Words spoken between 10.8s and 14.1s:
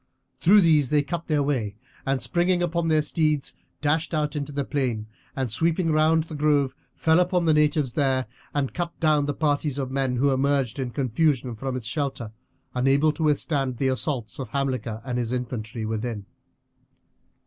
confusion from its shelter, unable to withstand the